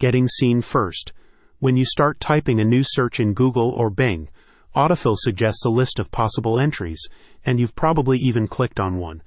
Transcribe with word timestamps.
Getting 0.00 0.28
seen 0.28 0.60
first. 0.60 1.12
When 1.58 1.76
you 1.76 1.84
start 1.84 2.20
typing 2.20 2.60
a 2.60 2.64
new 2.64 2.82
search 2.84 3.18
in 3.18 3.34
Google 3.34 3.70
or 3.70 3.90
Bing, 3.90 4.28
Autofill 4.76 5.16
suggests 5.18 5.64
a 5.64 5.70
list 5.70 5.98
of 5.98 6.12
possible 6.12 6.60
entries, 6.60 7.04
and 7.44 7.58
you've 7.58 7.74
probably 7.74 8.16
even 8.18 8.46
clicked 8.46 8.78
on 8.78 8.98
one. 8.98 9.22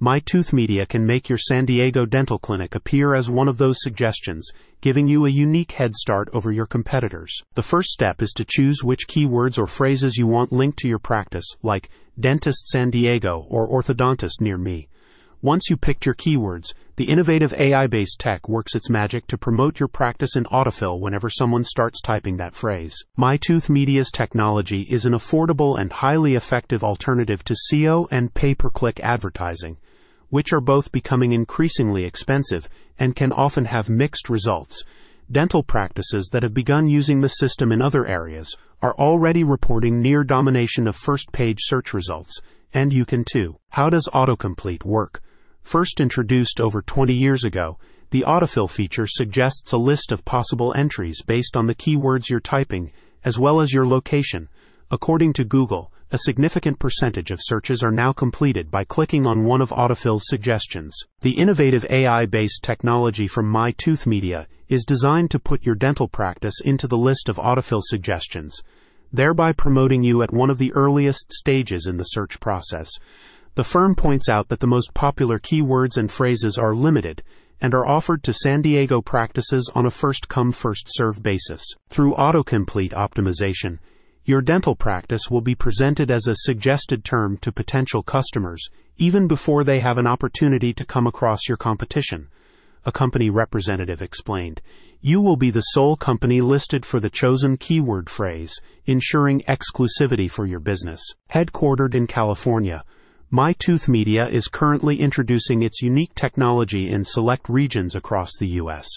My 0.00 0.18
Tooth 0.18 0.52
Media 0.52 0.84
can 0.84 1.06
make 1.06 1.28
your 1.28 1.38
San 1.38 1.64
Diego 1.64 2.06
dental 2.06 2.40
clinic 2.40 2.74
appear 2.74 3.14
as 3.14 3.30
one 3.30 3.46
of 3.46 3.58
those 3.58 3.80
suggestions, 3.80 4.50
giving 4.80 5.06
you 5.06 5.26
a 5.26 5.30
unique 5.30 5.72
head 5.72 5.94
start 5.94 6.28
over 6.32 6.50
your 6.50 6.66
competitors. 6.66 7.44
The 7.54 7.62
first 7.62 7.90
step 7.90 8.20
is 8.20 8.32
to 8.32 8.44
choose 8.44 8.82
which 8.82 9.06
keywords 9.06 9.60
or 9.60 9.68
phrases 9.68 10.16
you 10.16 10.26
want 10.26 10.50
linked 10.50 10.80
to 10.80 10.88
your 10.88 10.98
practice, 10.98 11.56
like 11.62 11.88
Dentist 12.18 12.66
San 12.66 12.90
Diego 12.90 13.46
or 13.48 13.68
Orthodontist 13.68 14.40
near 14.40 14.58
me. 14.58 14.88
Once 15.42 15.68
you 15.68 15.76
picked 15.76 16.06
your 16.06 16.14
keywords, 16.14 16.72
the 16.96 17.04
innovative 17.04 17.52
AI 17.52 17.86
based 17.86 18.18
tech 18.18 18.48
works 18.48 18.74
its 18.74 18.88
magic 18.88 19.26
to 19.26 19.36
promote 19.36 19.78
your 19.78 19.86
practice 19.86 20.34
in 20.34 20.44
autofill 20.44 20.98
whenever 20.98 21.28
someone 21.28 21.62
starts 21.62 22.00
typing 22.00 22.38
that 22.38 22.54
phrase. 22.54 22.96
MyTooth 23.18 23.68
Media's 23.68 24.10
technology 24.10 24.86
is 24.88 25.04
an 25.04 25.12
affordable 25.12 25.78
and 25.78 25.92
highly 25.92 26.34
effective 26.34 26.82
alternative 26.82 27.44
to 27.44 27.54
SEO 27.70 28.08
and 28.10 28.32
pay 28.32 28.54
per 28.54 28.70
click 28.70 28.98
advertising, 29.00 29.76
which 30.30 30.54
are 30.54 30.60
both 30.60 30.90
becoming 30.90 31.32
increasingly 31.32 32.04
expensive 32.04 32.66
and 32.98 33.14
can 33.14 33.30
often 33.30 33.66
have 33.66 33.90
mixed 33.90 34.30
results. 34.30 34.82
Dental 35.30 35.62
practices 35.62 36.30
that 36.32 36.44
have 36.44 36.54
begun 36.54 36.88
using 36.88 37.20
the 37.20 37.28
system 37.28 37.72
in 37.72 37.82
other 37.82 38.06
areas 38.06 38.56
are 38.80 38.94
already 38.94 39.44
reporting 39.44 40.00
near 40.00 40.24
domination 40.24 40.88
of 40.88 40.96
first 40.96 41.30
page 41.30 41.58
search 41.60 41.92
results, 41.92 42.40
and 42.72 42.90
you 42.90 43.04
can 43.04 43.22
too. 43.22 43.58
How 43.70 43.90
does 43.90 44.08
autocomplete 44.14 44.84
work? 44.84 45.20
First 45.66 46.00
introduced 46.00 46.60
over 46.60 46.80
20 46.80 47.12
years 47.12 47.42
ago, 47.42 47.76
the 48.10 48.22
autofill 48.24 48.70
feature 48.70 49.08
suggests 49.08 49.72
a 49.72 49.76
list 49.76 50.12
of 50.12 50.24
possible 50.24 50.72
entries 50.76 51.22
based 51.22 51.56
on 51.56 51.66
the 51.66 51.74
keywords 51.74 52.30
you're 52.30 52.38
typing, 52.38 52.92
as 53.24 53.36
well 53.36 53.60
as 53.60 53.72
your 53.72 53.84
location. 53.84 54.48
According 54.92 55.32
to 55.32 55.44
Google, 55.44 55.90
a 56.12 56.18
significant 56.18 56.78
percentage 56.78 57.32
of 57.32 57.40
searches 57.42 57.82
are 57.82 57.90
now 57.90 58.12
completed 58.12 58.70
by 58.70 58.84
clicking 58.84 59.26
on 59.26 59.42
one 59.42 59.60
of 59.60 59.70
Autofill's 59.70 60.28
suggestions. 60.28 60.96
The 61.22 61.36
innovative 61.36 61.84
AI 61.90 62.26
based 62.26 62.62
technology 62.62 63.26
from 63.26 63.48
My 63.48 63.72
Tooth 63.72 64.06
Media 64.06 64.46
is 64.68 64.84
designed 64.84 65.32
to 65.32 65.40
put 65.40 65.66
your 65.66 65.74
dental 65.74 66.06
practice 66.06 66.60
into 66.64 66.86
the 66.86 66.96
list 66.96 67.28
of 67.28 67.38
Autofill 67.38 67.82
suggestions, 67.82 68.62
thereby 69.12 69.50
promoting 69.50 70.04
you 70.04 70.22
at 70.22 70.32
one 70.32 70.48
of 70.48 70.58
the 70.58 70.72
earliest 70.74 71.32
stages 71.32 71.88
in 71.88 71.96
the 71.96 72.04
search 72.04 72.38
process. 72.38 72.88
The 73.56 73.64
firm 73.64 73.94
points 73.94 74.28
out 74.28 74.48
that 74.48 74.60
the 74.60 74.66
most 74.66 74.92
popular 74.92 75.38
keywords 75.38 75.96
and 75.96 76.10
phrases 76.10 76.58
are 76.58 76.74
limited 76.74 77.22
and 77.58 77.72
are 77.72 77.86
offered 77.86 78.22
to 78.24 78.34
San 78.34 78.60
Diego 78.60 79.00
practices 79.00 79.72
on 79.74 79.86
a 79.86 79.90
first 79.90 80.28
come 80.28 80.52
first 80.52 80.88
serve 80.88 81.22
basis. 81.22 81.64
Through 81.88 82.16
autocomplete 82.16 82.92
optimization, 82.92 83.78
your 84.26 84.42
dental 84.42 84.76
practice 84.76 85.30
will 85.30 85.40
be 85.40 85.54
presented 85.54 86.10
as 86.10 86.26
a 86.26 86.36
suggested 86.36 87.02
term 87.02 87.38
to 87.38 87.50
potential 87.50 88.02
customers 88.02 88.68
even 88.98 89.26
before 89.26 89.64
they 89.64 89.80
have 89.80 89.96
an 89.96 90.06
opportunity 90.06 90.74
to 90.74 90.84
come 90.84 91.06
across 91.06 91.48
your 91.48 91.56
competition. 91.56 92.28
A 92.84 92.92
company 92.92 93.30
representative 93.30 94.02
explained, 94.02 94.60
You 95.00 95.22
will 95.22 95.36
be 95.36 95.50
the 95.50 95.72
sole 95.72 95.96
company 95.96 96.42
listed 96.42 96.84
for 96.84 97.00
the 97.00 97.08
chosen 97.08 97.56
keyword 97.56 98.10
phrase, 98.10 98.52
ensuring 98.84 99.40
exclusivity 99.48 100.30
for 100.30 100.44
your 100.44 100.60
business. 100.60 101.00
Headquartered 101.32 101.94
in 101.94 102.06
California, 102.06 102.84
my 103.30 103.52
Tooth 103.54 103.88
Media 103.88 104.28
is 104.28 104.46
currently 104.46 105.00
introducing 105.00 105.60
its 105.60 105.82
unique 105.82 106.14
technology 106.14 106.88
in 106.88 107.04
select 107.04 107.48
regions 107.48 107.96
across 107.96 108.30
the 108.38 108.46
U.S. 108.60 108.88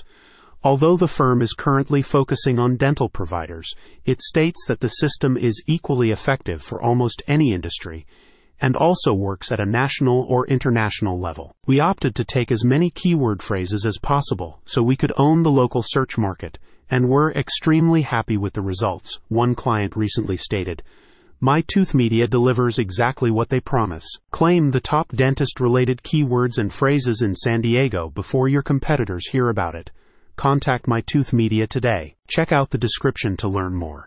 Although 0.64 0.98
the 0.98 1.08
firm 1.08 1.42
is 1.42 1.54
currently 1.54 2.04
focusing 2.04 2.60
on 2.60 2.78
dental 2.78 3.10
providers, 3.10 3.74
it 4.06 4.22
states 4.22 4.66
that 4.68 4.82
the 4.82 4.88
system 4.88 5.36
is 5.36 5.64
equally 5.66 6.12
effective 6.12 6.62
for 6.62 6.80
almost 6.80 7.24
any 7.28 7.54
industry 7.54 8.06
and 8.62 8.76
also 8.76 9.14
works 9.14 9.52
at 9.52 9.60
a 9.60 9.66
national 9.66 10.22
or 10.30 10.46
international 10.46 11.20
level. 11.20 11.56
We 11.66 11.80
opted 11.80 12.14
to 12.16 12.24
take 12.24 12.52
as 12.52 12.64
many 12.64 12.92
keyword 12.92 13.42
phrases 13.42 13.84
as 13.84 13.98
possible 13.98 14.62
so 14.66 14.84
we 14.84 14.98
could 14.98 15.14
own 15.18 15.42
the 15.42 15.50
local 15.50 15.82
search 15.84 16.20
market, 16.20 16.60
and 16.92 17.10
we're 17.10 17.32
extremely 17.32 18.04
happy 18.04 18.38
with 18.38 18.54
the 18.54 18.62
results, 18.62 19.20
one 19.28 19.56
client 19.56 19.96
recently 19.96 20.38
stated. 20.38 20.84
My 21.42 21.62
Tooth 21.62 21.94
Media 21.94 22.28
delivers 22.28 22.78
exactly 22.78 23.32
what 23.32 23.48
they 23.48 23.62
promise. 23.62 24.06
Claim 24.30 24.72
the 24.72 24.82
top 24.82 25.08
dentist 25.16 25.62
related 25.62 26.04
keywords 26.04 26.58
and 26.58 26.74
phrases 26.74 27.22
in 27.22 27.34
San 27.34 27.62
Diego 27.62 28.10
before 28.10 28.50
your 28.50 28.62
competitors 28.62 29.30
hear 29.30 29.48
about 29.48 29.74
it. 29.74 29.90
Contact 30.36 30.86
My 30.86 31.00
Tooth 31.00 31.32
Media 31.32 31.66
today. 31.66 32.18
Check 32.28 32.52
out 32.52 32.72
the 32.72 32.78
description 32.78 33.38
to 33.38 33.48
learn 33.48 33.74
more. 33.74 34.06